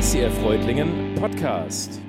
[0.00, 2.00] ICF Reutlingen Podcast.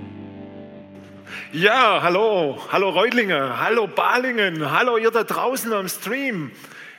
[1.52, 6.52] Ja, hallo, hallo Reutlinge, hallo Balingen, hallo ihr da draußen am Stream.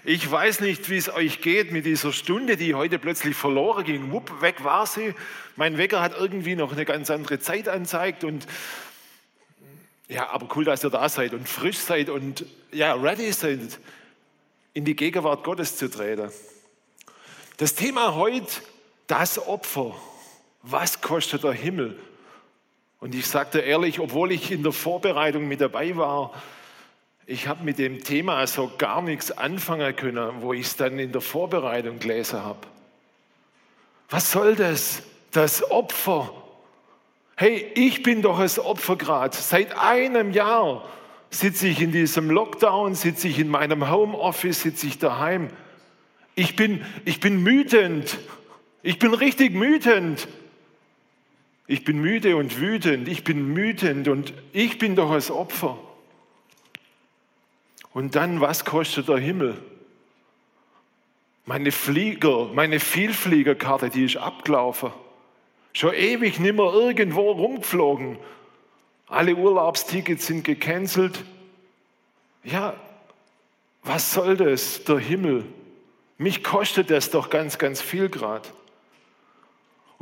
[0.04, 4.12] Ich weiß nicht, wie es euch geht mit dieser Stunde, die heute plötzlich verloren ging.
[4.12, 5.14] Wupp, weg war sie.
[5.56, 8.46] Mein Wecker hat irgendwie noch eine ganz andere Zeit anzeigt und
[10.08, 13.78] ja, aber cool, dass ihr da seid und frisch seid und ja, ready seid,
[14.74, 16.30] in die Gegenwart Gottes zu treten.
[17.56, 18.60] Das Thema heute,
[19.06, 19.94] das Opfer.
[20.62, 21.98] Was kostet der Himmel?
[23.00, 26.32] Und ich sagte ehrlich, obwohl ich in der Vorbereitung mit dabei war,
[27.26, 31.12] ich habe mit dem Thema so gar nichts anfangen können, wo ich es dann in
[31.12, 32.60] der Vorbereitung gelesen habe.
[34.08, 35.02] Was soll das?
[35.32, 36.32] Das Opfer.
[37.36, 39.36] Hey, ich bin doch das Opfer gerade.
[39.36, 40.88] Seit einem Jahr
[41.30, 45.48] sitze ich in diesem Lockdown, sitze ich in meinem Homeoffice, sitze ich daheim.
[46.34, 48.18] Ich bin, ich bin mütend.
[48.82, 50.28] Ich bin richtig mütend.
[51.72, 53.08] Ich bin müde und wütend.
[53.08, 55.78] Ich bin mütend und ich bin doch das Opfer.
[57.94, 59.56] Und dann, was kostet der Himmel?
[61.46, 64.92] Meine Flieger, meine Vielfliegerkarte, die ist abgelaufen.
[65.72, 68.18] Schon ewig nimmer irgendwo rumgeflogen.
[69.06, 71.24] Alle Urlaubstickets sind gecancelt.
[72.44, 72.74] Ja,
[73.82, 75.46] was soll das, der Himmel?
[76.18, 78.46] Mich kostet das doch ganz, ganz viel gerade.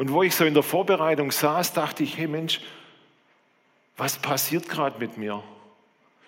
[0.01, 2.63] Und wo ich so in der Vorbereitung saß, dachte ich, hey Mensch,
[3.99, 5.45] was passiert gerade mit mir?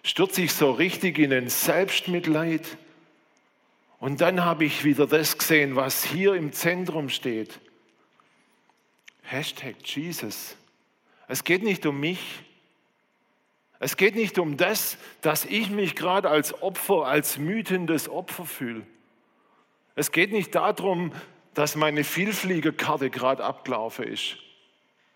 [0.02, 2.76] Stürze ich so richtig in ein Selbstmitleid?
[3.98, 7.60] Und dann habe ich wieder das gesehen, was hier im Zentrum steht.
[9.22, 10.54] Hashtag Jesus.
[11.26, 12.42] Es geht nicht um mich.
[13.78, 18.86] Es geht nicht um das, dass ich mich gerade als Opfer, als mütendes Opfer fühle.
[19.94, 21.14] Es geht nicht darum,
[21.54, 24.36] dass meine Vielfliegerkarte gerade abgelaufen ist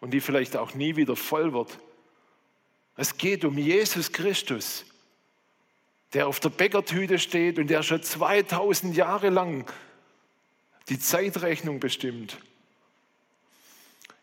[0.00, 1.78] und die vielleicht auch nie wieder voll wird.
[2.96, 4.84] Es geht um Jesus Christus,
[6.12, 9.70] der auf der Bäckertüte steht und der schon 2000 Jahre lang
[10.88, 12.38] die Zeitrechnung bestimmt.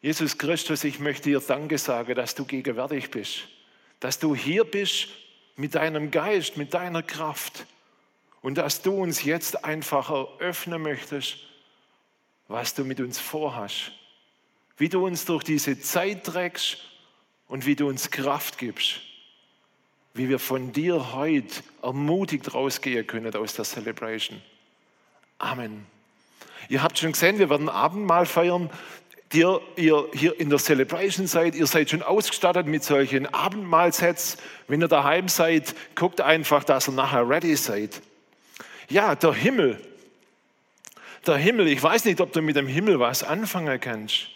[0.01, 3.47] Jesus Christus, ich möchte dir Danke sagen, dass du gegenwärtig bist,
[3.99, 5.07] dass du hier bist
[5.55, 7.65] mit deinem Geist, mit deiner Kraft
[8.41, 11.37] und dass du uns jetzt einfach eröffnen möchtest,
[12.53, 13.91] was du mit uns vorhast,
[14.77, 16.77] wie du uns durch diese Zeit trägst
[17.47, 19.01] und wie du uns Kraft gibst,
[20.13, 24.39] wie wir von dir heute ermutigt rausgehen können aus der Celebration.
[25.39, 25.87] Amen.
[26.69, 28.69] Ihr habt schon gesehen, wir werden Abendmahl feiern
[29.33, 34.37] ihr, ihr hier in der Celebration seid, ihr seid schon ausgestattet mit solchen Abendmahlsets.
[34.67, 37.99] Wenn ihr daheim seid, guckt einfach, dass ihr nachher ready seid.
[38.89, 39.81] Ja, der Himmel.
[41.25, 44.27] Der Himmel, ich weiß nicht, ob du mit dem Himmel was anfangen kannst.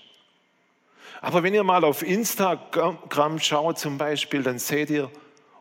[1.21, 5.11] Aber wenn ihr mal auf Instagram schaut zum Beispiel, dann seht ihr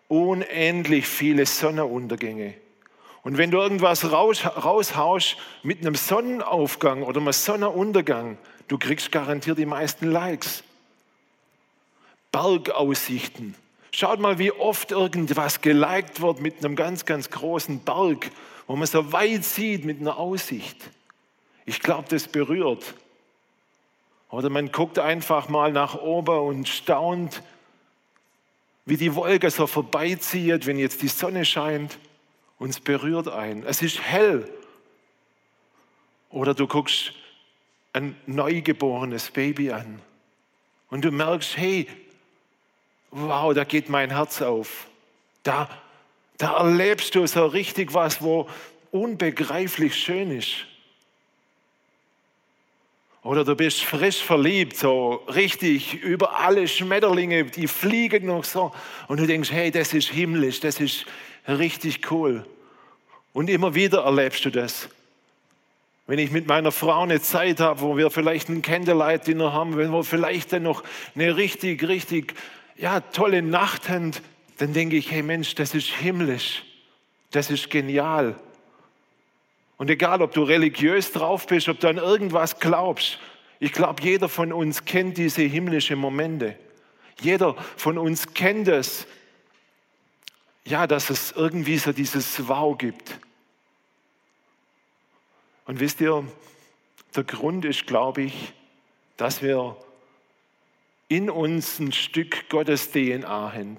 [0.09, 2.55] unendlich viele Sonnenuntergänge.
[3.23, 8.39] Und wenn du irgendwas raus, raushaust mit einem Sonnenaufgang oder einem Sonnenuntergang,
[8.69, 10.63] du kriegst garantiert die meisten Likes.
[12.31, 13.57] Bergaussichten.
[13.91, 18.31] Schaut mal, wie oft irgendwas geliked wird mit einem ganz, ganz großen Berg,
[18.67, 20.77] wo man so weit sieht mit einer Aussicht.
[21.67, 22.95] Ich glaube, das berührt.
[24.31, 27.43] Oder man guckt einfach mal nach oben und staunt,
[28.85, 31.99] wie die Wolke so vorbeizieht, wenn jetzt die Sonne scheint.
[32.59, 33.65] Uns berührt ein.
[33.65, 34.49] Es ist hell.
[36.31, 37.13] Oder du guckst
[37.93, 40.01] ein neugeborenes Baby an.
[40.89, 41.89] Und du merkst, hey,
[43.11, 44.87] wow, da geht mein Herz auf.
[45.43, 45.69] Da,
[46.39, 48.49] da erlebst du so richtig was, wo
[48.93, 50.67] unbegreiflich schön ist.
[53.27, 58.71] Oder du bist frisch verliebt, so richtig über alle Schmetterlinge, die fliegen noch so.
[59.09, 61.07] Und du denkst, hey, das ist himmlisch, das ist
[61.49, 62.47] richtig cool.
[63.33, 64.89] Und immer wieder erlebst du das.
[66.07, 69.91] Wenn ich mit meiner Frau eine Zeit habe, wo wir vielleicht ein Candlelight-Dinner haben, wenn
[69.91, 70.85] wir vielleicht dann noch
[71.17, 72.35] eine richtig, richtig
[72.77, 74.13] ja, tolle Nacht haben,
[74.59, 76.63] dann denke ich, hey Mensch, das ist himmlisch,
[77.33, 78.37] das ist genial.
[79.79, 83.19] Und egal, ob du religiös drauf bist, ob du an irgendwas glaubst,
[83.59, 86.57] ich glaube, jeder von uns kennt diese himmlischen Momente.
[87.21, 89.07] Jeder von uns kennt es,
[90.65, 93.19] ja, dass es irgendwie so dieses Wow gibt.
[95.65, 96.27] Und wisst ihr,
[97.15, 98.53] der Grund ist, glaube ich,
[99.17, 99.77] dass wir
[101.09, 103.77] in uns ein Stück Gottes DNA haben.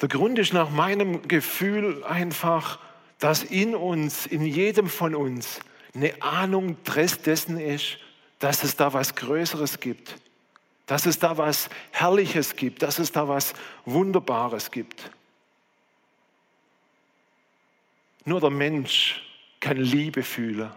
[0.00, 2.78] Der Grund ist nach meinem Gefühl einfach,
[3.24, 5.60] dass in uns, in jedem von uns,
[5.94, 6.76] eine Ahnung
[7.24, 7.96] dessen ist,
[8.38, 10.16] dass es da was Größeres gibt,
[10.84, 13.54] dass es da was Herrliches gibt, dass es da was
[13.86, 15.10] Wunderbares gibt.
[18.26, 19.22] Nur der Mensch
[19.58, 20.70] kann Liebe fühlen.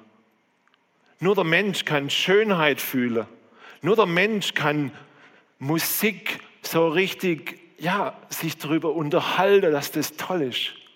[1.20, 3.28] Nur der Mensch kann Schönheit fühlen.
[3.82, 4.94] Nur der Mensch kann
[5.60, 10.87] Musik so richtig, ja, sich darüber unterhalten, dass das toll ist.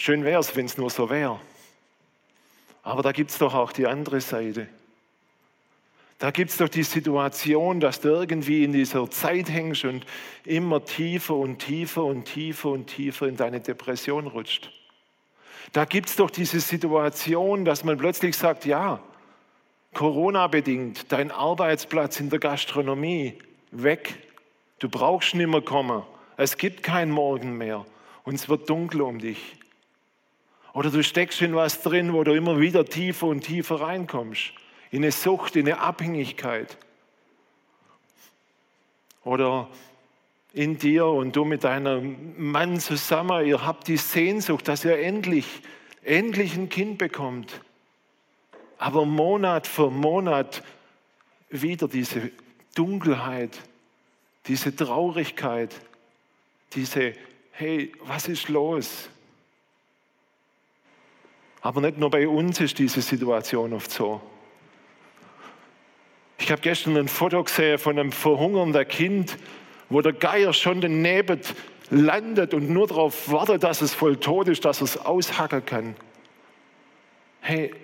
[0.00, 1.38] Schön wäre es, wenn es nur so wäre.
[2.82, 4.66] Aber da gibt es doch auch die andere Seite.
[6.18, 10.06] Da gibt es doch die Situation, dass du irgendwie in dieser Zeit hängst und
[10.46, 14.70] immer tiefer und tiefer und tiefer und tiefer in deine Depression rutscht.
[15.74, 19.00] Da gibt es doch diese Situation, dass man plötzlich sagt, ja,
[19.92, 23.34] Corona-bedingt, dein Arbeitsplatz in der Gastronomie
[23.70, 24.14] weg.
[24.78, 26.04] Du brauchst nicht mehr kommen.
[26.38, 27.84] Es gibt keinen Morgen mehr
[28.24, 29.59] und es wird dunkel um dich.
[30.72, 34.52] Oder du steckst in was drin, wo du immer wieder tiefer und tiefer reinkommst
[34.90, 36.76] in eine Sucht, in eine Abhängigkeit.
[39.24, 39.68] Oder
[40.52, 45.46] in dir und du mit deinem Mann zusammen, ihr habt die Sehnsucht, dass ihr endlich,
[46.02, 47.60] endlich ein Kind bekommt.
[48.78, 50.64] Aber Monat für Monat
[51.50, 52.32] wieder diese
[52.74, 53.58] Dunkelheit,
[54.46, 55.74] diese Traurigkeit,
[56.72, 57.12] diese,
[57.52, 59.08] hey, was ist los?
[61.62, 64.20] Aber nicht nur bei uns ist diese Situation oft so.
[66.38, 69.36] Ich habe gestern ein Foto gesehen von einem verhungernden Kind,
[69.90, 71.40] wo der Geier schon daneben
[71.90, 75.96] landet und nur darauf wartet, dass es voll tot ist, dass es aushacken kann.
[77.40, 77.74] Hey,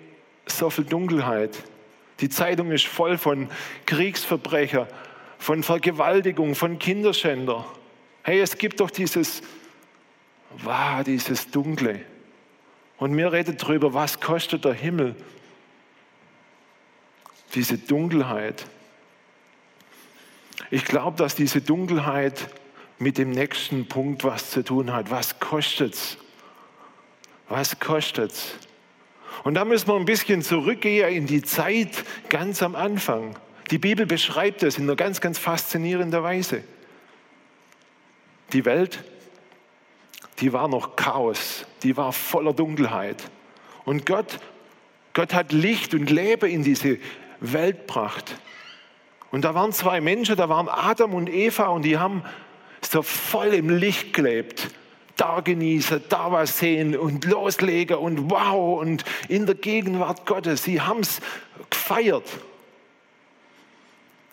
[0.47, 1.57] so viel Dunkelheit.
[2.19, 3.49] Die Zeitung ist voll von
[3.85, 4.87] Kriegsverbrecher,
[5.37, 7.65] von Vergewaltigung, von Kinderschänder.
[8.23, 9.43] Hey, es gibt doch dieses,
[10.63, 12.01] wow, dieses Dunkle.
[12.97, 15.15] Und mir redet darüber, was kostet der Himmel,
[17.53, 18.65] diese Dunkelheit.
[20.71, 22.49] Ich glaube, dass diese Dunkelheit
[22.99, 25.11] mit dem nächsten Punkt was zu tun hat.
[25.11, 26.17] Was kostet's?
[27.47, 28.55] Was kostet's?
[29.43, 33.37] Und da müssen wir ein bisschen zurückgehen in die Zeit ganz am Anfang.
[33.69, 36.63] Die Bibel beschreibt es in einer ganz, ganz faszinierenden Weise.
[38.53, 39.03] Die Welt,
[40.39, 43.23] die war noch Chaos, die war voller Dunkelheit.
[43.85, 44.39] Und Gott,
[45.13, 46.99] Gott hat Licht und Leben in diese
[47.39, 48.37] Weltpracht.
[49.31, 52.23] Und da waren zwei Menschen, da waren Adam und Eva und die haben
[52.81, 54.69] so voll im Licht gelebt.
[55.15, 60.63] Da genießen, da was sehen und loslegen und wow und in der Gegenwart Gottes.
[60.63, 61.19] Sie haben es
[61.69, 62.29] gefeiert.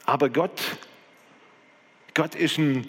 [0.04, 0.60] Aber Gott,
[2.12, 2.86] Gott ist ein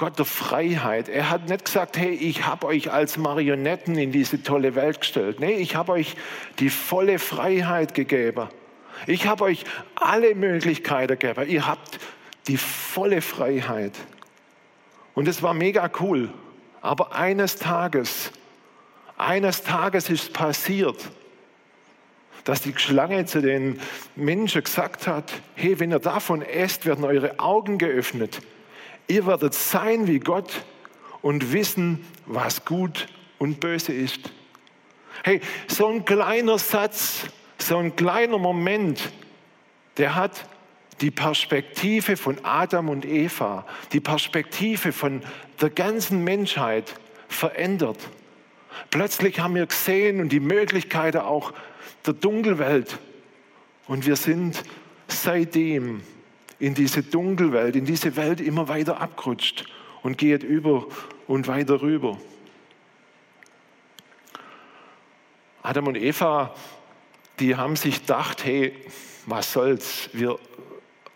[0.00, 1.10] Gott der Freiheit.
[1.10, 5.40] Er hat nicht gesagt, hey, ich habe euch als Marionetten in diese tolle Welt gestellt.
[5.40, 6.16] Nee, ich habe euch
[6.58, 8.48] die volle Freiheit gegeben.
[9.06, 9.66] Ich habe euch
[9.96, 11.46] alle Möglichkeiten gegeben.
[11.50, 11.98] Ihr habt
[12.48, 13.92] die volle Freiheit.
[15.12, 16.30] Und es war mega cool.
[16.80, 18.32] Aber eines Tages,
[19.18, 21.10] eines Tages ist passiert,
[22.44, 23.78] dass die Schlange zu den
[24.16, 28.40] Menschen gesagt hat, hey, wenn ihr davon esst, werden eure Augen geöffnet.
[29.10, 30.64] Ihr werdet sein wie Gott
[31.20, 33.08] und wissen, was gut
[33.40, 34.30] und böse ist.
[35.24, 37.24] Hey, so ein kleiner Satz,
[37.58, 39.10] so ein kleiner Moment,
[39.96, 40.46] der hat
[41.00, 45.22] die Perspektive von Adam und Eva, die Perspektive von
[45.60, 46.94] der ganzen Menschheit
[47.26, 47.98] verändert.
[48.90, 51.52] Plötzlich haben wir gesehen und die Möglichkeiten auch
[52.06, 52.96] der Dunkelwelt.
[53.88, 54.62] Und wir sind
[55.08, 56.02] seitdem
[56.60, 59.64] in diese Dunkelwelt, in diese Welt immer weiter abgerutscht
[60.02, 60.86] und geht über
[61.26, 62.18] und weiter rüber.
[65.62, 66.54] Adam und Eva
[67.40, 68.74] die haben sich gedacht, hey,
[69.26, 70.38] was soll's, wir,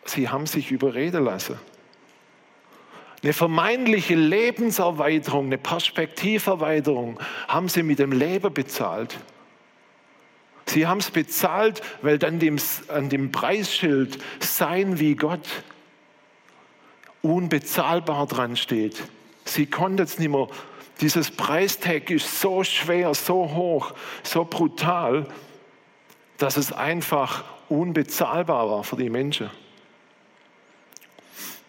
[0.04, 1.58] sie haben sich überreden lassen.
[3.22, 9.18] Eine vermeintliche Lebenserweiterung, eine Perspektiverweiterung haben sie mit dem Leben bezahlt.
[10.66, 15.46] Sie haben es bezahlt, weil dann dem, an dem Preisschild Sein wie Gott
[17.22, 19.02] unbezahlbar dran steht.
[19.44, 20.48] Sie konnten es nicht mehr.
[21.00, 23.92] Dieses Preistag ist so schwer, so hoch,
[24.22, 25.26] so brutal
[26.38, 29.50] dass es einfach unbezahlbar war für die Menschen.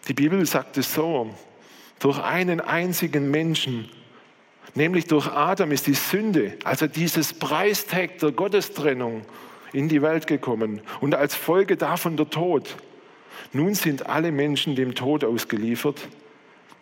[0.08, 1.34] Die Bibel sagt es so,
[1.98, 3.88] durch einen einzigen Menschen,
[4.76, 9.22] nämlich durch Adam ist die Sünde, also dieses Preistag der Gottestrennung
[9.72, 12.76] in die Welt gekommen und als Folge davon der Tod.
[13.52, 16.08] Nun sind alle Menschen dem Tod ausgeliefert,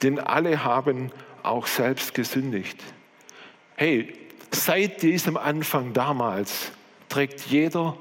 [0.03, 1.11] denn alle haben
[1.43, 2.79] auch selbst gesündigt.
[3.77, 4.15] Hey,
[4.51, 6.73] seit diesem Anfang damals
[7.09, 7.97] trägt jeder,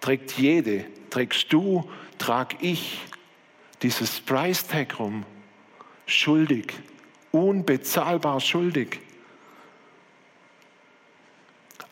[0.00, 1.88] trägt jede, trägst du,
[2.18, 3.00] trag ich
[3.82, 5.24] dieses Price Tag rum.
[6.06, 6.72] Schuldig,
[7.30, 9.00] unbezahlbar schuldig.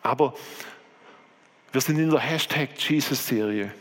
[0.07, 0.33] Aber
[1.73, 3.73] wir sind in der Hashtag Jesus-Serie.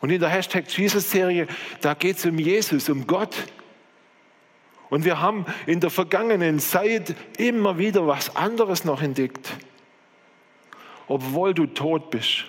[0.00, 1.48] Und in der Hashtag Jesus-Serie,
[1.80, 3.34] da geht es um Jesus, um Gott.
[4.90, 9.50] Und wir haben in der vergangenen Zeit immer wieder was anderes noch entdeckt.
[11.08, 12.44] Obwohl du tot bist,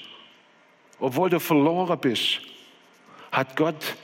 [1.00, 2.42] obwohl du verloren bist,
[3.32, 3.96] hat Gott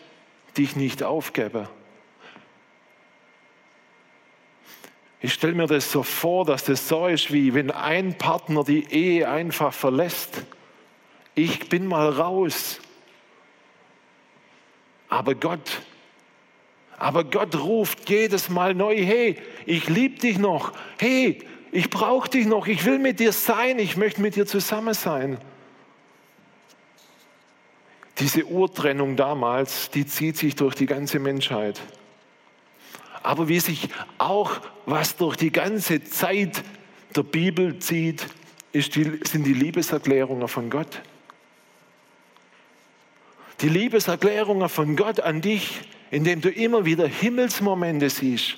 [0.57, 1.67] dich nicht aufgegeben.
[5.23, 8.91] Ich stelle mir das so vor, dass das so ist, wie wenn ein Partner die
[8.91, 10.43] Ehe einfach verlässt.
[11.33, 12.81] Ich bin mal raus.
[15.07, 15.81] Aber Gott,
[16.97, 20.73] aber Gott ruft jedes Mal neu, hey, ich liebe dich noch.
[20.99, 21.39] Hey,
[21.71, 22.67] ich brauche dich noch.
[22.67, 23.79] Ich will mit dir sein.
[23.79, 25.37] Ich möchte mit dir zusammen sein.
[28.19, 31.79] Diese Urtrennung damals, die zieht sich durch die ganze Menschheit.
[33.23, 33.87] Aber wie sich
[34.17, 36.61] auch was durch die ganze Zeit
[37.15, 38.27] der Bibel zieht,
[38.73, 41.01] die, sind die Liebeserklärungen von Gott.
[43.61, 48.55] Die Liebeserklärungen von Gott an dich, indem du immer wieder Himmelsmomente siehst,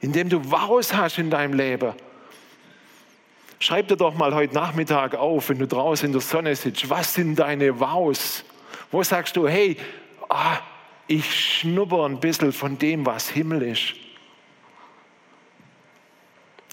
[0.00, 1.92] indem du Waus hast in deinem Leben.
[3.60, 7.14] Schreib dir doch mal heute Nachmittag auf, wenn du draußen in der Sonne sitzt, was
[7.14, 8.44] sind deine Waus?
[8.90, 9.76] Wo sagst du, hey,
[10.28, 10.58] ah,
[11.08, 13.94] ich schnupper ein bisschen von dem, was Himmel ist.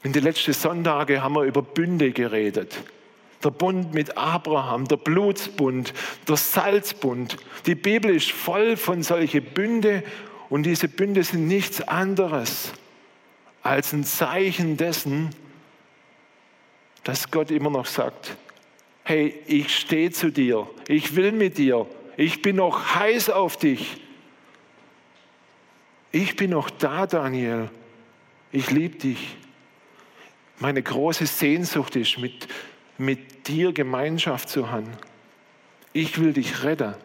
[0.04, 2.78] In den letzten Sonntagen haben wir über Bünde geredet.
[3.44, 5.94] Der Bund mit Abraham, der Blutsbund,
[6.28, 7.38] der Salzbund.
[7.66, 10.04] Die Bibel ist voll von solchen Bünde
[10.50, 12.74] und diese Bünde sind nichts anderes
[13.64, 15.32] als ein Zeichen dessen,
[17.04, 18.36] dass Gott immer noch sagt,
[19.04, 21.88] hey, ich stehe zu dir, ich will mit dir,
[22.18, 24.05] ich bin noch heiß auf dich.
[26.16, 27.70] Ich bin noch da, Daniel.
[28.54, 29.36] Ich liebe dich.
[30.60, 32.48] Meine große Sehnsucht ist, mit,
[32.98, 34.90] mit dir Gemeinschaft zu haben.
[35.92, 36.96] Ich will dich retten.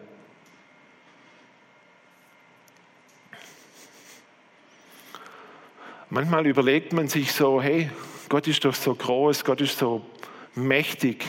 [6.09, 7.91] Manchmal überlegt man sich so, hey,
[8.29, 10.05] Gott ist doch so groß, Gott ist so
[10.55, 11.25] mächtig.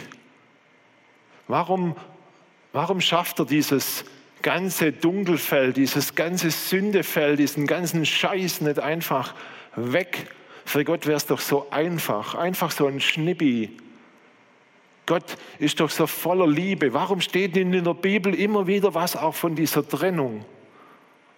[1.49, 1.97] Warum
[2.73, 4.05] Warum schafft er dieses
[4.43, 9.35] ganze Dunkelfeld, dieses ganze Sündefeld, diesen ganzen Scheiß nicht einfach
[9.77, 10.27] weg?
[10.65, 13.77] Für Gott wäre es doch so einfach, einfach so ein Schnippi.
[15.07, 16.93] Gott ist doch so voller Liebe.
[16.93, 20.45] Warum steht in der Bibel immer wieder was auch von dieser Trennung?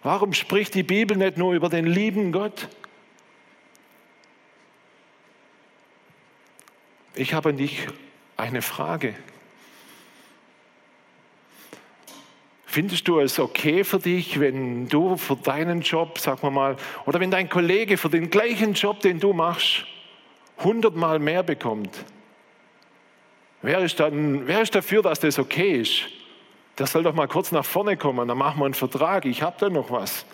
[0.03, 2.69] Warum spricht die Bibel nicht nur über den lieben Gott?
[7.15, 7.87] Ich habe nicht
[8.37, 9.15] eine Frage.
[12.75, 17.21] Findest du es okay für dich, wenn du für deinen Job, sag mal mal, oder
[17.21, 19.85] wenn dein Kollege für den gleichen Job, den du machst,
[20.61, 22.03] hundertmal mehr bekommt?
[23.61, 26.01] Wer ist, dann, wer ist dafür, dass das okay ist?
[26.77, 29.55] Der soll doch mal kurz nach vorne kommen, dann machen wir einen Vertrag, ich habe
[29.57, 30.25] da noch was.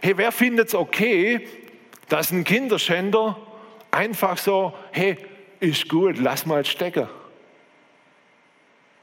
[0.00, 1.44] Hey, wer findet es okay,
[2.08, 3.36] dass ein Kinderschänder
[3.90, 5.16] einfach so, hey,
[5.58, 7.08] ist gut, lass mal stecken.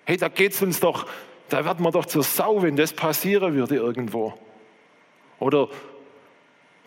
[0.05, 1.05] Hey, da geht es uns doch
[1.50, 4.34] da wird man doch zur Sau, wenn das passieren würde irgendwo.
[5.40, 5.70] Oder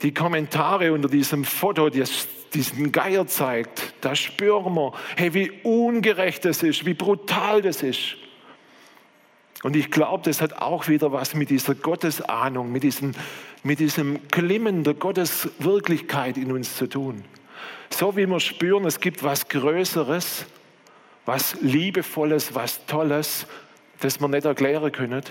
[0.02, 6.44] die Kommentare unter diesem Foto, das diesen Geier zeigt, da spüren wir, hey, wie ungerecht
[6.44, 8.16] das ist, wie brutal das ist.
[9.62, 13.12] Und ich glaube, das hat auch wieder was mit dieser Gottesahnung, mit diesem,
[13.64, 17.24] mit diesem Klimmen der Gotteswirklichkeit in uns zu tun.
[17.90, 20.46] So wie wir spüren, es gibt was Größeres,
[21.26, 23.46] was Liebevolles, was Tolles,
[24.00, 25.22] das wir nicht erklären können.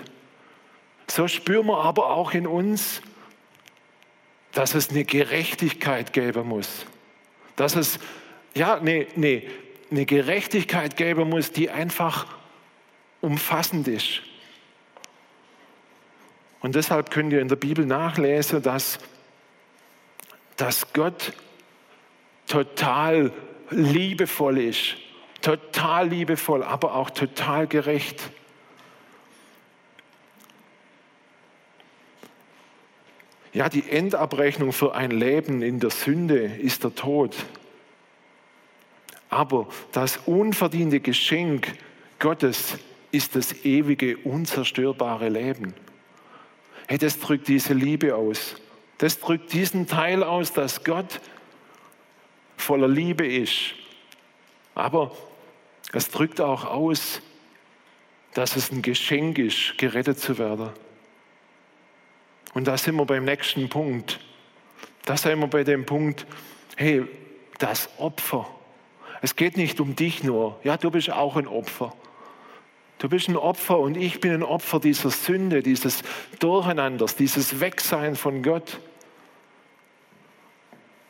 [1.10, 3.02] So spüren wir aber auch in uns,
[4.52, 6.86] dass es eine Gerechtigkeit geben muss.
[7.56, 8.00] Dass es,
[8.56, 9.44] ja, eine, eine,
[9.90, 12.28] eine Gerechtigkeit geben muss, die einfach
[13.22, 14.22] umfassend ist.
[16.60, 19.00] Und deshalb könnt ihr in der Bibel nachlesen, dass,
[20.56, 21.34] dass Gott
[22.48, 23.32] total
[23.70, 24.96] liebevoll ist.
[25.42, 28.32] Total liebevoll, aber auch total gerecht.
[33.58, 37.36] Ja, die Endabrechnung für ein Leben in der Sünde ist der Tod.
[39.30, 41.74] Aber das unverdiente Geschenk
[42.20, 42.78] Gottes
[43.10, 45.74] ist das ewige, unzerstörbare Leben.
[46.88, 48.58] Hey, das drückt diese Liebe aus.
[49.00, 51.20] Das drückt diesen Teil aus, dass Gott
[52.58, 53.74] voller Liebe ist.
[54.76, 55.18] Aber
[55.94, 57.24] Es drückt auch aus,
[58.36, 60.70] dass es ein Geschenk ist, gerettet zu werden.
[62.58, 64.20] Und da sind wir beim nächsten Punkt.
[65.06, 66.26] Da sind wir bei dem Punkt,
[66.76, 67.06] hey,
[67.60, 68.48] das Opfer.
[69.22, 70.60] Es geht nicht um dich nur.
[70.64, 71.94] Ja, du bist auch ein Opfer.
[72.98, 76.02] Du bist ein Opfer und ich bin ein Opfer dieser Sünde, dieses
[76.40, 78.80] Durcheinanders, dieses Wegsein von Gott.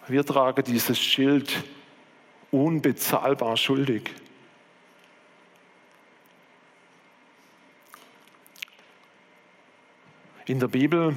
[0.09, 1.63] Wir tragen dieses Schild
[2.51, 4.11] unbezahlbar schuldig.
[10.47, 11.13] In der Bibel,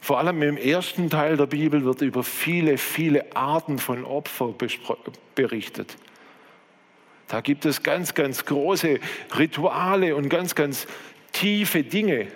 [0.00, 4.54] vor allem im ersten Teil der Bibel, wird über viele, viele Arten von Opfer
[5.34, 5.96] berichtet.
[7.26, 9.00] Da gibt es ganz, ganz große
[9.36, 10.86] Rituale und ganz, ganz
[11.32, 12.28] tiefe Dinge.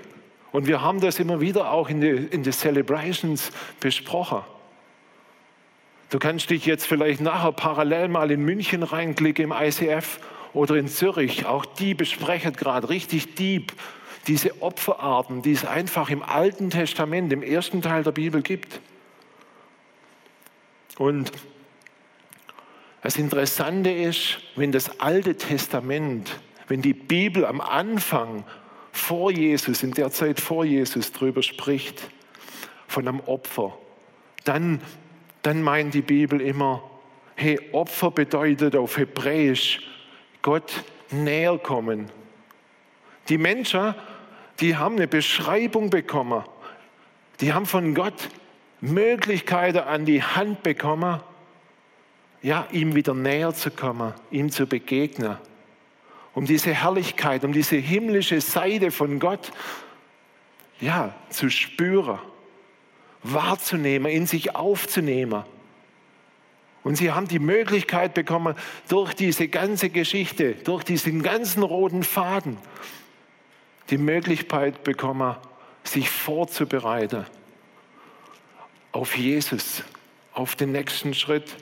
[0.51, 4.41] Und wir haben das immer wieder auch in den in die Celebrations besprochen.
[6.11, 10.19] Du kannst dich jetzt vielleicht nachher parallel mal in München reinklicken im ICF
[10.55, 11.47] oder in Zürich.
[11.47, 13.73] Auch die besprechen gerade richtig deep
[14.27, 18.81] diese Opferarten, die es einfach im Alten Testament, im ersten Teil der Bibel gibt.
[20.99, 21.33] Und
[23.03, 26.39] das Interessante ist, wenn das Alte Testament,
[26.69, 28.45] wenn die Bibel am Anfang
[28.93, 32.09] vor Jesus, in der Zeit vor Jesus drüber spricht,
[32.87, 33.77] von einem Opfer,
[34.45, 34.81] dann,
[35.43, 36.89] dann meint die Bibel immer,
[37.35, 39.81] hey, Opfer bedeutet auf Hebräisch
[40.43, 42.11] Gott näher kommen.
[43.29, 43.95] Die Menschen,
[44.63, 46.45] die haben eine Beschreibung bekommen,
[47.41, 48.29] die haben von Gott
[48.81, 51.21] Möglichkeiten an die Hand bekommen,
[52.43, 55.37] ja, ihm wieder näher zu kommen, ihm zu begegnen,
[56.35, 59.53] um diese Herrlichkeit, um diese himmlische Seite von Gott,
[60.81, 62.19] ja, zu spüren,
[63.23, 65.45] wahrzunehmen, in sich aufzunehmen.
[66.85, 68.57] Und sie haben die Möglichkeit bekommen,
[68.89, 72.59] durch diese ganze Geschichte, durch diesen ganzen roten Faden,
[73.91, 75.37] die Möglichkeit bekommen,
[75.85, 77.27] sich vorzubereiten
[78.93, 79.83] auf Jesus,
[80.33, 81.57] auf den nächsten Schritt.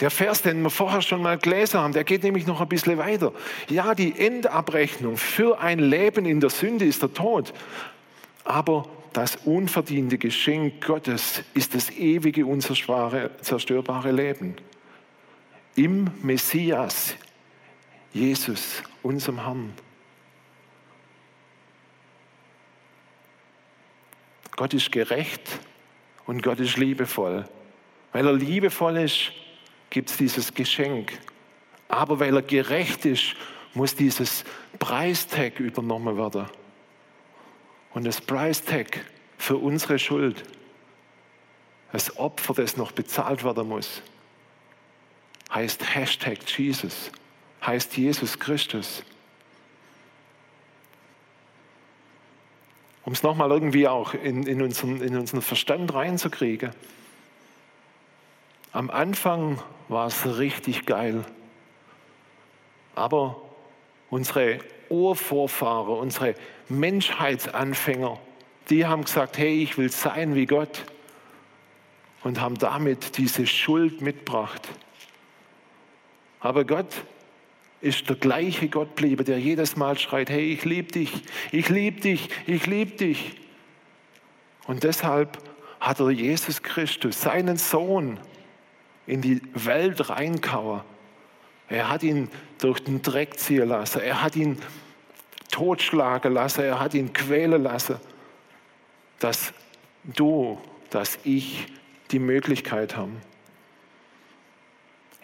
[0.00, 2.98] Der Vers, den wir vorher schon mal gelesen haben, der geht nämlich noch ein bisschen
[2.98, 3.32] weiter.
[3.68, 7.52] Ja, die Endabrechnung für ein Leben in der Sünde ist der Tod.
[8.44, 14.56] Aber das unverdiente Geschenk Gottes ist das ewige, unzerstörbare Leben.
[15.76, 17.14] Im Messias,
[18.12, 19.72] Jesus, unserem Herrn.
[24.62, 25.58] Gott ist gerecht
[26.24, 27.48] und Gott ist liebevoll.
[28.12, 29.32] Weil er liebevoll ist,
[29.90, 31.18] gibt es dieses Geschenk.
[31.88, 33.34] Aber weil er gerecht ist,
[33.74, 34.44] muss dieses
[34.78, 36.46] Preistag übernommen werden.
[37.92, 39.04] Und das Preistag
[39.36, 40.44] für unsere Schuld,
[41.90, 44.00] das Opfer, das noch bezahlt werden muss,
[45.52, 47.10] heißt Hashtag Jesus,
[47.66, 49.02] heißt Jesus Christus.
[53.04, 56.70] Um es nochmal irgendwie auch in, in, unseren, in unseren Verstand reinzukriegen.
[58.72, 61.24] Am Anfang war es richtig geil.
[62.94, 63.40] Aber
[64.10, 66.34] unsere Urvorfahren, unsere
[66.68, 68.18] Menschheitsanfänger,
[68.70, 70.84] die haben gesagt, hey, ich will sein wie Gott
[72.22, 74.68] und haben damit diese Schuld mitgebracht.
[76.40, 77.04] Aber Gott
[77.82, 81.10] ist der gleiche Gott bliebe, der jedes Mal schreit, hey, ich liebe dich,
[81.50, 83.34] ich liebe dich, ich liebe dich.
[84.66, 85.38] Und deshalb
[85.80, 88.18] hat er Jesus Christus, seinen Sohn,
[89.06, 90.82] in die Welt reinkauern.
[91.68, 94.00] Er hat ihn durch den Dreck ziehen lassen.
[94.00, 94.58] Er hat ihn
[95.50, 96.62] totschlagen lassen.
[96.62, 97.96] Er hat ihn quälen lassen,
[99.18, 99.52] dass
[100.04, 101.66] du, dass ich
[102.12, 103.20] die Möglichkeit haben.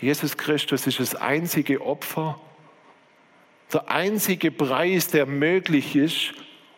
[0.01, 2.41] Jesus Christus ist das einzige Opfer,
[3.73, 6.33] der einzige Preis, der möglich ist,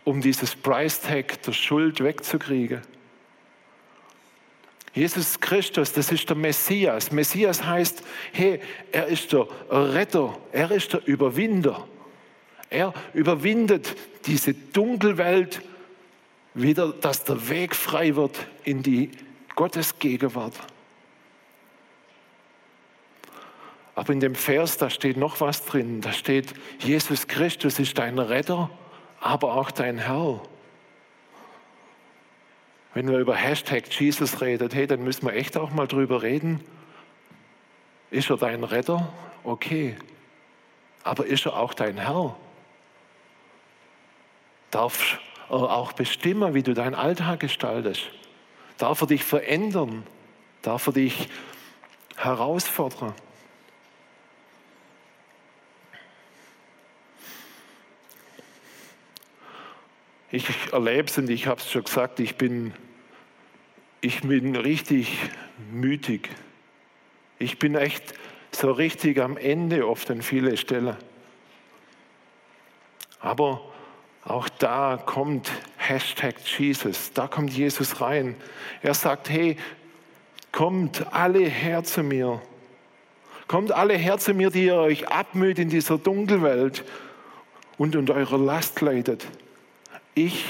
[0.04, 2.80] um dieses Price Tag der Schuld wegzukriegen.
[4.92, 7.12] Jesus Christus, das ist der Messias.
[7.12, 11.86] Messias heißt, hey, er ist der Retter, er ist der Überwinder.
[12.70, 13.94] Er überwindet
[14.26, 15.62] diese Dunkelwelt
[16.54, 19.10] wieder, dass der Weg frei wird in die
[19.54, 20.54] Gottesgegenwart.
[23.94, 26.00] Aber in dem Vers, da steht noch was drin.
[26.00, 28.70] Da steht, Jesus Christus ist dein Retter,
[29.20, 30.40] aber auch dein Herr.
[32.94, 36.60] Wenn wir über Hashtag Jesus reden, hey, dann müssen wir echt auch mal drüber reden.
[38.10, 39.12] Ist er dein Retter?
[39.44, 39.96] Okay.
[41.04, 42.36] Aber ist er auch dein Herr?
[44.70, 48.02] Darf er auch bestimmen, wie du deinen Alltag gestaltest?
[48.78, 50.04] Darf er dich verändern?
[50.62, 51.28] Darf er dich
[52.16, 53.14] herausfordern?
[60.32, 62.72] Ich erlebe es und ich habe es schon gesagt, ich bin,
[64.00, 65.18] ich bin richtig
[65.72, 66.28] mütig.
[67.40, 68.14] Ich bin echt
[68.52, 70.96] so richtig am Ende oft an viele Stellen.
[73.18, 73.60] Aber
[74.24, 78.36] auch da kommt Hashtag Jesus, da kommt Jesus rein.
[78.82, 79.56] Er sagt, hey,
[80.52, 82.40] kommt alle her zu mir.
[83.48, 86.84] Kommt alle her zu mir, die ihr euch abmüht in dieser Dunkelwelt
[87.78, 89.26] und unter eurer Last leidet.
[90.14, 90.44] Ich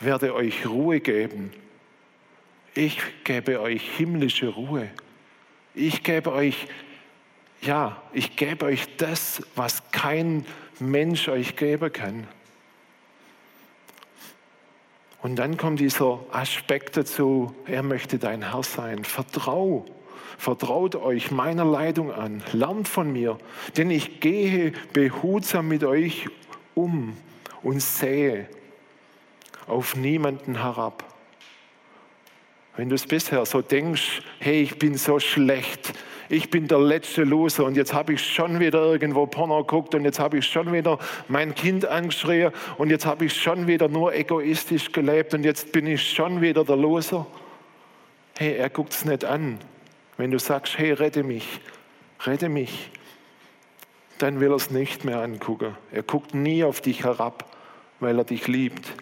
[0.00, 1.52] werde euch Ruhe geben.
[2.74, 4.88] Ich gebe euch himmlische Ruhe.
[5.74, 6.66] Ich gebe euch,
[7.60, 10.44] ja, ich gebe euch das, was kein
[10.78, 12.26] Mensch euch geben kann.
[15.22, 19.04] Und dann kommt dieser Aspekt dazu, er möchte dein Herr sein.
[19.04, 19.84] Vertrau,
[20.36, 23.38] vertraut euch meiner Leitung an, lernt von mir,
[23.76, 26.28] denn ich gehe behutsam mit euch
[26.74, 27.16] um
[27.62, 28.48] und sehe
[29.66, 31.04] auf niemanden herab.
[32.76, 35.92] Wenn du es bisher so denkst, hey, ich bin so schlecht,
[36.30, 40.04] ich bin der letzte Loser und jetzt habe ich schon wieder irgendwo Porno geguckt und
[40.04, 40.98] jetzt habe ich schon wieder
[41.28, 45.86] mein Kind angeschrien und jetzt habe ich schon wieder nur egoistisch gelebt und jetzt bin
[45.86, 47.26] ich schon wieder der Loser.
[48.38, 49.58] Hey, er guckt es nicht an.
[50.16, 51.60] Wenn du sagst, hey, rette mich,
[52.24, 52.90] rette mich,
[54.16, 55.76] dann will er es nicht mehr angucken.
[55.90, 57.44] Er guckt nie auf dich herab,
[58.00, 58.94] weil er dich liebt.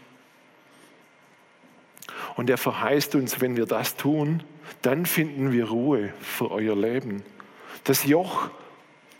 [2.41, 4.43] Und er verheißt uns, wenn wir das tun,
[4.81, 7.23] dann finden wir Ruhe für euer Leben.
[7.85, 8.49] Das Joch,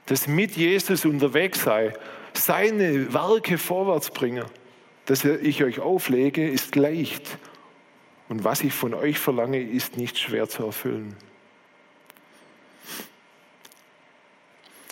[0.07, 1.93] das mit Jesus unterwegs sei,
[2.33, 4.47] seine Werke vorwärts bringen,
[5.05, 7.37] das ich euch auflege, ist leicht.
[8.31, 11.15] Und was ich von euch verlange, ist nicht schwer zu erfüllen.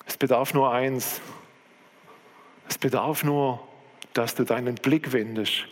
[0.04, 1.22] Es bedarf nur eins.
[2.68, 3.66] Es bedarf nur,
[4.12, 5.64] dass du deinen Blick wendest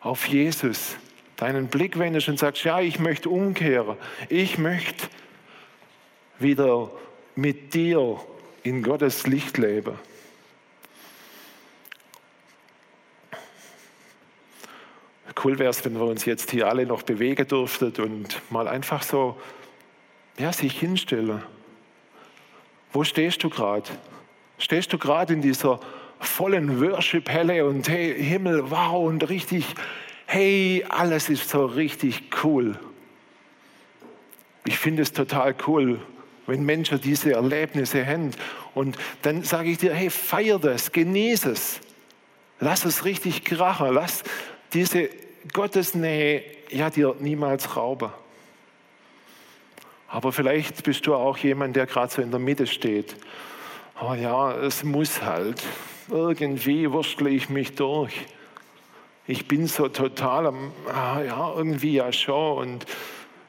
[0.00, 0.96] auf Jesus,
[1.38, 3.96] deinen Blick wendest und sagst, ja, ich möchte umkehren.
[4.28, 5.08] Ich möchte
[6.38, 6.90] wieder
[7.34, 8.20] mit dir
[8.64, 9.98] in Gottes Licht leben.
[15.42, 19.04] Cool wäre es, wenn wir uns jetzt hier alle noch bewegen dürften und mal einfach
[19.04, 19.40] so,
[20.36, 21.42] ja, sich hinstellen.
[22.92, 23.88] Wo stehst du gerade?
[24.58, 25.78] Stehst du gerade in dieser
[26.18, 29.76] vollen Worship-Helle und hey, Himmel, wow, und richtig
[30.30, 32.78] hey, alles ist so richtig cool.
[34.66, 36.00] Ich finde es total cool,
[36.46, 38.32] wenn Menschen diese Erlebnisse haben.
[38.74, 41.80] Und dann sage ich dir, hey, feier das, genieße es.
[42.60, 43.94] Lass es richtig krachen.
[43.94, 44.22] Lass
[44.74, 45.08] diese
[45.54, 48.10] Gottesnähe ja dir niemals rauben.
[50.08, 53.16] Aber vielleicht bist du auch jemand, der gerade so in der Mitte steht.
[53.98, 55.62] Oh ja, es muss halt.
[56.10, 58.26] Irgendwie wurstle ich mich durch
[59.28, 62.58] ich bin so total am, ah, ja, irgendwie ja schon.
[62.58, 62.86] Und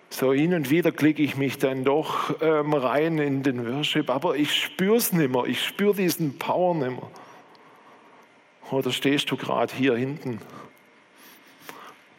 [0.09, 4.35] so hin und wieder klicke ich mich dann doch ähm, rein in den Worship, aber
[4.35, 5.45] ich spüre es nicht mehr.
[5.45, 7.09] Ich spüre diesen Power nicht mehr.
[8.71, 10.39] Oder stehst du gerade hier hinten?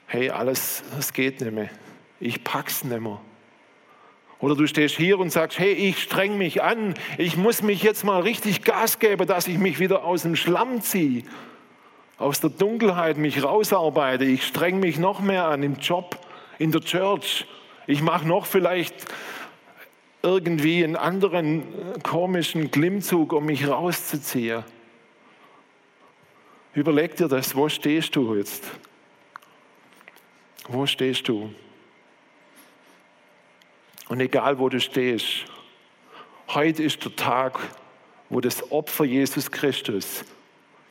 [0.06, 1.68] Hey, alles, das geht nicht mehr.
[2.18, 3.20] Ich pack's mehr.
[4.38, 6.94] Oder du stehst hier und sagst, hey, ich streng mich an.
[7.18, 10.80] Ich muss mich jetzt mal richtig Gas geben, dass ich mich wieder aus dem Schlamm
[10.80, 11.24] ziehe
[12.20, 14.24] aus der Dunkelheit mich rausarbeite.
[14.24, 16.18] Ich streng mich noch mehr an im Job,
[16.58, 17.46] in der Church.
[17.86, 18.94] Ich mache noch vielleicht
[20.22, 21.64] irgendwie einen anderen
[22.02, 24.62] komischen Klimmzug, um mich rauszuziehen.
[26.74, 28.64] Überleg dir das, wo stehst du jetzt?
[30.68, 31.52] Wo stehst du?
[34.08, 35.46] Und egal, wo du stehst,
[36.48, 37.58] heute ist der Tag,
[38.28, 40.22] wo das Opfer Jesus Christus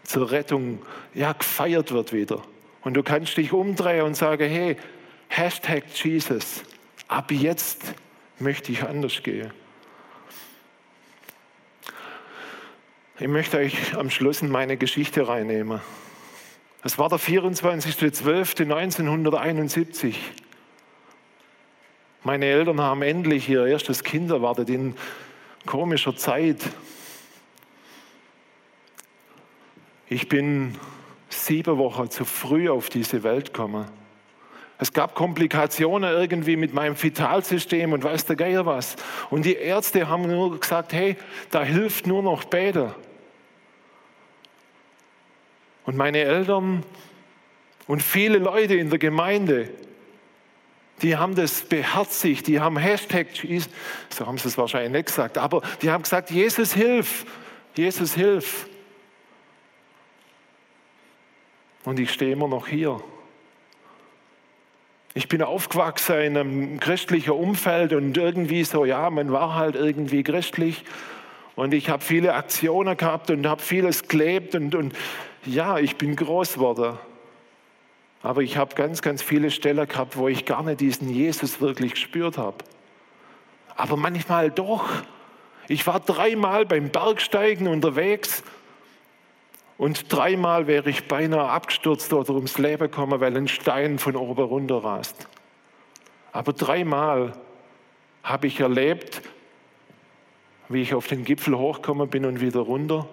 [0.09, 0.81] zur Rettung
[1.13, 2.41] ja, gefeiert wird wieder.
[2.81, 4.75] Und du kannst dich umdrehen und sagen, hey,
[5.27, 6.63] Hashtag Jesus,
[7.07, 7.93] ab jetzt
[8.39, 9.51] möchte ich anders gehen.
[13.19, 15.79] Ich möchte euch am Schluss in meine Geschichte reinnehmen.
[16.83, 20.15] Es war der 24.12.1971.
[22.23, 24.95] Meine Eltern haben endlich ihr erstes Kind erwartet in
[25.67, 26.57] komischer Zeit.
[30.11, 30.75] Ich bin
[31.29, 33.85] sieben Wochen zu früh auf diese Welt gekommen.
[34.79, 38.95] Es gab Komplikationen irgendwie mit meinem Vitalsystem und weiß der Geier was.
[39.29, 41.15] Und die Ärzte haben nur gesagt, hey,
[41.51, 42.91] da hilft nur noch Beten.
[45.85, 46.83] Und meine Eltern
[47.85, 49.69] und viele Leute in der Gemeinde,
[51.03, 53.27] die haben das beherzigt, die haben Hashtag,
[54.09, 57.25] so haben sie es wahrscheinlich nicht gesagt, aber die haben gesagt, Jesus hilf,
[57.75, 58.67] Jesus hilf.
[61.89, 63.01] Und ich stehe immer noch hier.
[65.15, 70.21] Ich bin aufgewachsen in einem christlichen Umfeld und irgendwie so, ja, man war halt irgendwie
[70.21, 70.85] christlich.
[71.55, 74.93] Und ich habe viele Aktionen gehabt und habe vieles gelebt und, und
[75.47, 76.99] ja, ich bin groß geworden.
[78.21, 81.93] Aber ich habe ganz, ganz viele Stellen gehabt, wo ich gar nicht diesen Jesus wirklich
[81.93, 82.57] gespürt habe.
[83.75, 84.85] Aber manchmal doch.
[85.67, 88.43] Ich war dreimal beim Bergsteigen unterwegs
[89.79, 94.43] und dreimal wäre ich beinahe abgestürzt oder ums Leben gekommen, weil ein Stein von oben
[94.43, 95.29] runter rast.
[96.33, 97.31] Aber dreimal
[98.21, 99.21] habe ich erlebt,
[100.67, 103.07] wie ich auf den Gipfel hochgekommen bin und wieder runter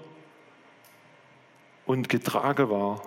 [1.87, 3.01] und getragen war.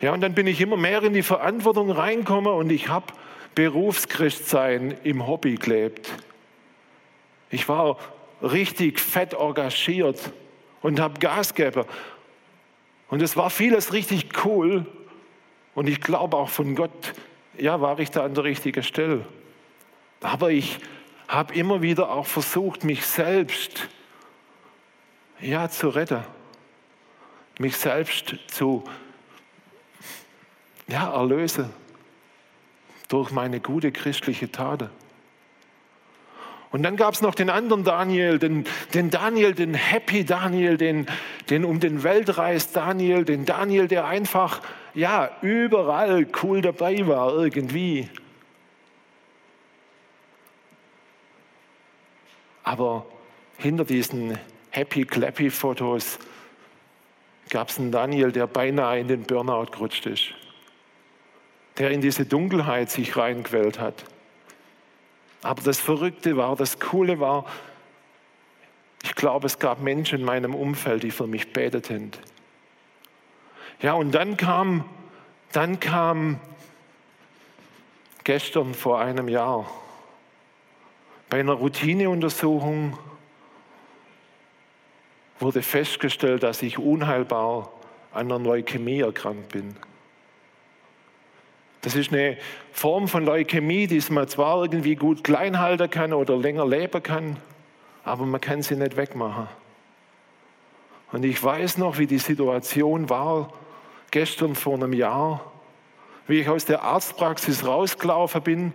[0.00, 3.12] Ja, und dann bin ich immer mehr in die Verantwortung reingekommen und ich habe
[3.54, 6.08] Berufschristsein im Hobby gelebt.
[7.50, 7.98] Ich war
[8.40, 10.32] richtig fett engagiert
[10.82, 11.84] und habe Gas gegeben.
[13.08, 14.86] Und es war vieles richtig cool.
[15.74, 17.14] Und ich glaube auch von Gott,
[17.56, 19.24] ja, war ich da an der richtigen Stelle.
[20.20, 20.78] Aber ich
[21.28, 23.88] habe immer wieder auch versucht, mich selbst
[25.40, 26.22] ja, zu retten.
[27.58, 28.84] Mich selbst zu
[30.88, 31.70] ja, erlösen
[33.08, 34.90] durch meine gute christliche Tate.
[36.72, 41.06] Und dann gab es noch den anderen Daniel, den, den, Daniel, den Happy Daniel, den,
[41.50, 44.62] den um den Weltreis Daniel, den Daniel, der einfach
[44.94, 48.08] ja überall cool dabei war irgendwie.
[52.64, 53.06] Aber
[53.58, 54.38] hinter diesen
[54.70, 56.18] Happy Clappy Fotos
[57.50, 60.32] gab es einen Daniel, der beinahe in den Burnout gerutscht ist
[61.78, 64.04] der in diese Dunkelheit sich reinquält hat.
[65.42, 67.44] Aber das Verrückte war, das Coole war,
[69.02, 72.12] ich glaube, es gab Menschen in meinem Umfeld, die für mich beteten.
[73.80, 74.84] Ja, und dann kam,
[75.50, 76.38] dann kam
[78.22, 79.68] gestern vor einem Jahr
[81.28, 82.98] bei einer Routineuntersuchung
[85.38, 87.72] wurde festgestellt, dass ich unheilbar
[88.12, 89.74] an einer Leukämie erkrankt bin.
[91.82, 92.38] Das ist eine
[92.72, 97.36] Form von Leukämie, die man zwar irgendwie gut klein halten kann oder länger leben kann,
[98.04, 99.48] aber man kann sie nicht wegmachen.
[101.10, 103.52] Und ich weiß noch, wie die Situation war
[104.12, 105.52] gestern vor einem Jahr,
[106.28, 108.72] wie ich aus der Arztpraxis rausgelaufen bin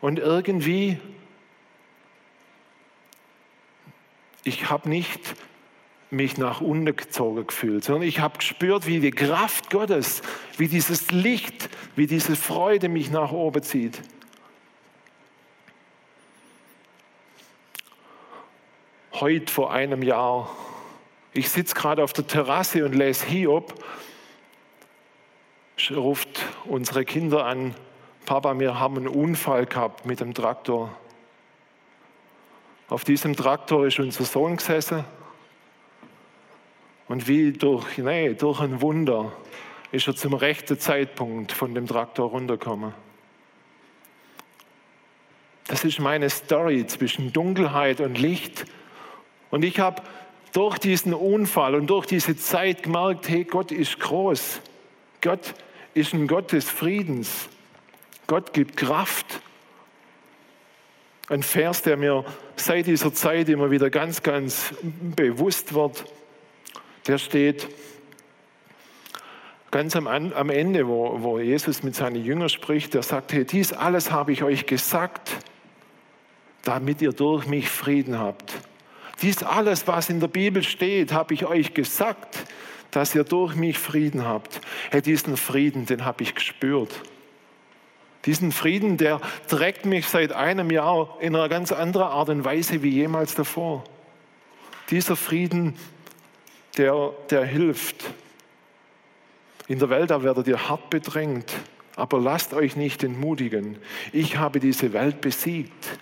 [0.00, 0.98] und irgendwie,
[4.42, 5.34] ich habe nicht
[6.10, 10.22] mich nach unten gezogen gefühlt, sondern ich habe gespürt, wie die Kraft Gottes,
[10.56, 14.00] wie dieses Licht, wie diese Freude mich nach oben zieht.
[19.12, 20.48] Heute vor einem Jahr,
[21.32, 23.74] ich sitze gerade auf der Terrasse und lese Hiob,
[25.90, 27.74] ruft unsere Kinder an,
[28.24, 30.94] Papa, wir haben einen Unfall gehabt mit dem Traktor.
[32.88, 35.04] Auf diesem Traktor ist unser Sohn gesessen
[37.08, 39.32] und wie durch, nee, durch ein Wunder
[39.90, 42.92] ist er zum rechten Zeitpunkt von dem Traktor runtergekommen.
[45.66, 48.66] Das ist meine Story zwischen Dunkelheit und Licht.
[49.50, 50.02] Und ich habe
[50.52, 54.60] durch diesen Unfall und durch diese Zeit gemerkt, hey, Gott ist groß.
[55.20, 55.54] Gott
[55.94, 57.48] ist ein Gott des Friedens.
[58.26, 59.40] Gott gibt Kraft.
[61.28, 62.24] Ein Vers, der mir
[62.56, 66.04] seit dieser Zeit immer wieder ganz, ganz bewusst wird
[67.08, 67.66] der steht
[69.70, 72.94] ganz am, am Ende, wo, wo Jesus mit seinen Jüngern spricht.
[72.94, 75.32] Er sagt, hey, dies alles habe ich euch gesagt,
[76.62, 78.52] damit ihr durch mich Frieden habt.
[79.22, 82.44] Dies alles, was in der Bibel steht, habe ich euch gesagt,
[82.90, 84.60] dass ihr durch mich Frieden habt.
[84.90, 86.94] Hey, diesen Frieden, den habe ich gespürt.
[88.26, 92.82] Diesen Frieden, der trägt mich seit einem Jahr in einer ganz anderen Art und Weise
[92.82, 93.84] wie jemals davor.
[94.90, 95.74] Dieser Frieden,
[96.78, 98.04] der, der hilft.
[99.66, 101.52] In der Welt, da werdet ihr hart bedrängt,
[101.96, 103.76] aber lasst euch nicht entmutigen.
[104.12, 105.98] Ich habe diese Welt besiegt.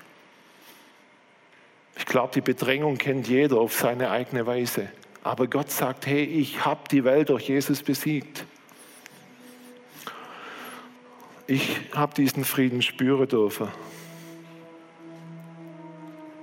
[1.99, 4.89] Ich glaube, die Bedrängung kennt jeder auf seine eigene Weise.
[5.25, 8.45] Aber Gott sagt, hey, ich habe die Welt durch Jesus besiegt.
[11.49, 13.69] Ich habe diesen Frieden spüren dürfen.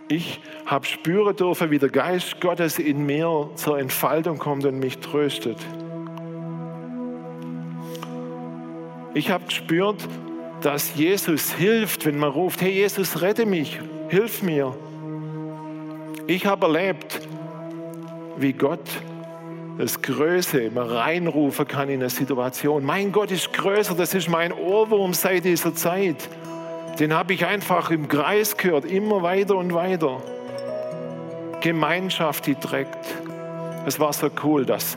[0.10, 4.98] Ich habe spüren dürfen, wie der Geist Gottes in mir zur Entfaltung kommt und mich
[5.00, 5.58] tröstet.
[9.14, 10.08] Ich habe gespürt,
[10.62, 14.76] dass Jesus hilft, wenn man ruft, hey Jesus, rette mich, hilf mir.
[16.28, 17.22] Ich habe erlebt,
[18.38, 18.80] wie Gott
[19.78, 22.86] das Größe man reinrufen kann in eine Situation.
[22.86, 26.30] Mein Gott ist größer, das ist mein Ohrwurm seit dieser Zeit.
[27.00, 30.22] Den habe ich einfach im Kreis gehört, immer weiter und weiter.
[31.62, 32.98] Gemeinschaft, die trägt.
[33.86, 34.96] Es war so cool, dass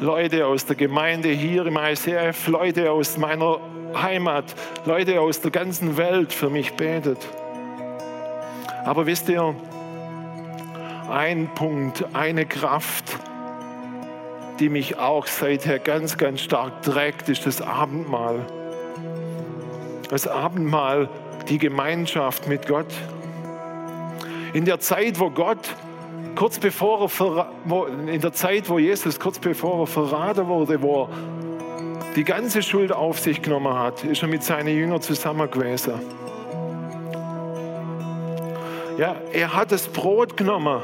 [0.00, 3.58] Leute aus der Gemeinde hier im ICF, Leute aus meiner
[3.94, 4.44] Heimat,
[4.84, 7.18] Leute aus der ganzen Welt für mich betet.
[8.84, 9.54] Aber wisst ihr,
[11.10, 13.18] ein Punkt, eine Kraft,
[14.58, 18.46] die mich auch seither ganz, ganz stark trägt, ist das Abendmahl.
[20.08, 21.08] Das Abendmahl,
[21.48, 22.92] die Gemeinschaft mit Gott.
[24.52, 25.74] In der Zeit, wo Gott
[26.34, 31.08] kurz bevor er, in der Zeit, wo Jesus kurz bevor er verraten wurde, wo er
[32.14, 35.94] die ganze Schuld auf sich genommen hat, ist er mit seinen Jüngern zusammen gewesen.
[38.98, 40.80] Ja, er hat das Brot genommen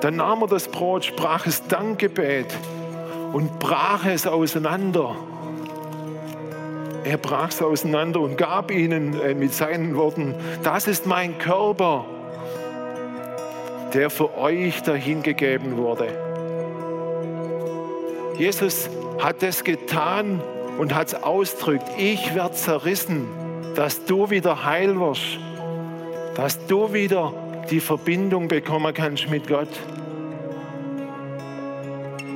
[0.00, 2.46] dann nahm er das Brot, sprach es Dankgebet
[3.32, 5.14] und brach es auseinander.
[7.04, 12.04] Er brach es auseinander und gab ihnen äh, mit seinen Worten, das ist mein Körper,
[13.94, 16.08] der für euch dahingegeben wurde.
[18.36, 20.40] Jesus hat es getan
[20.78, 21.84] und hat es ausdrückt.
[21.98, 23.26] Ich werde zerrissen,
[23.74, 25.38] dass du wieder heil wirst,
[26.34, 27.32] dass du wieder
[27.70, 29.68] die Verbindung bekommen kannst mit Gott.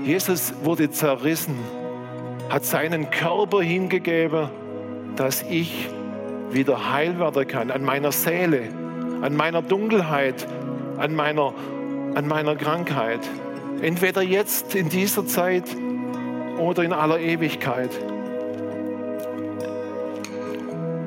[0.05, 1.57] Jesus wurde zerrissen,
[2.49, 4.49] hat seinen Körper hingegeben,
[5.17, 5.89] dass ich
[6.51, 8.69] wieder heil werden kann an meiner Seele,
[9.23, 10.47] an meiner Dunkelheit,
[10.99, 11.53] an meiner,
[12.15, 13.21] an meiner Krankheit.
[13.83, 15.65] Entweder jetzt in dieser Zeit
[16.59, 17.91] oder in aller Ewigkeit.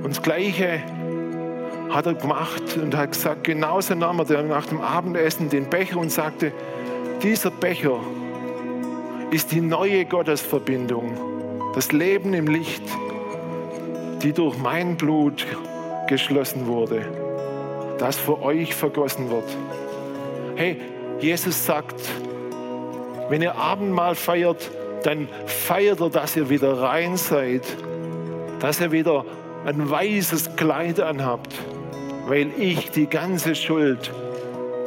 [0.03, 0.81] Und das Gleiche
[1.89, 6.11] hat er gemacht und hat gesagt, genauso nahm er nach dem Abendessen den Becher und
[6.11, 6.51] sagte,
[7.23, 7.99] dieser Becher
[9.31, 12.83] ist die neue Gottesverbindung, das Leben im Licht,
[14.21, 15.45] die durch mein Blut
[16.07, 17.05] geschlossen wurde,
[17.97, 19.45] das für euch vergossen wird.
[20.55, 20.81] Hey,
[21.19, 21.99] Jesus sagt,
[23.29, 24.71] wenn ihr Abendmahl feiert,
[25.03, 27.63] dann feiert er, dass ihr wieder rein seid,
[28.59, 29.25] dass ihr wieder
[29.65, 31.53] ein weißes Kleid anhabt
[32.27, 34.11] weil ich die ganze Schuld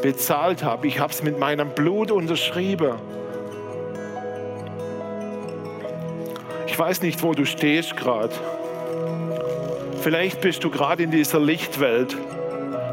[0.02, 0.86] bezahlt habe.
[0.86, 2.96] Ich habe es mit meinem Blut unterschrieben.
[6.80, 8.34] Weiß nicht, wo du stehst gerade.
[10.00, 12.16] Vielleicht bist du gerade in dieser Lichtwelt.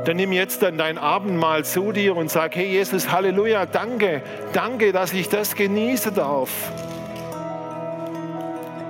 [0.04, 4.22] Dann nimm jetzt dann dein Abendmahl zu dir und sag, hey Jesus, Halleluja, danke,
[4.52, 6.50] danke, dass ich das genießen darf.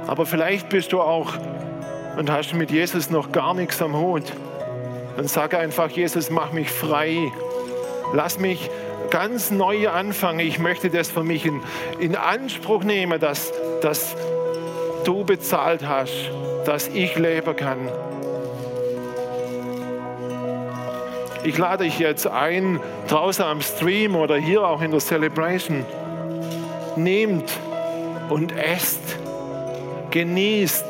[0.07, 1.33] Aber vielleicht bist du auch
[2.17, 4.23] und hast mit Jesus noch gar nichts am Hut.
[5.15, 7.31] Dann sage einfach, Jesus, mach mich frei.
[8.13, 8.67] Lass mich
[9.11, 10.39] ganz neu anfangen.
[10.39, 11.61] Ich möchte das für mich in,
[11.99, 14.15] in Anspruch nehmen, dass, dass
[15.07, 16.31] du bezahlt hast,
[16.65, 17.89] dass ich leben kann.
[21.45, 25.85] Ich lade dich jetzt ein, draußen am Stream oder hier auch in der Celebration.
[26.97, 27.49] Nehmt
[28.27, 28.99] und esst,
[30.11, 30.85] genießt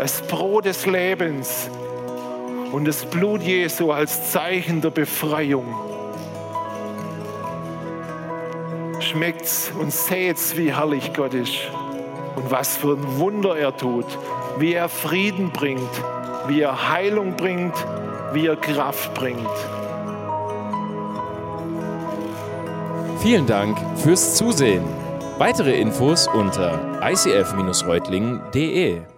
[0.00, 1.70] das Brot des Lebens
[2.72, 5.72] und das Blut Jesu als Zeichen der Befreiung.
[8.98, 11.70] Schmeckt's und seht's, wie herrlich Gott ist
[12.36, 14.06] und was für ein Wunder er tut,
[14.58, 15.90] wie er Frieden bringt,
[16.48, 17.74] wie er Heilung bringt,
[18.32, 19.38] wie er Kraft bringt.
[23.20, 24.84] Vielen Dank fürs Zusehen.
[25.38, 29.11] Weitere Infos unter icf-reutlingen.de